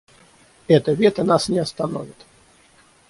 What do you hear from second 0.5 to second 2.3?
Это вето нас не остановит.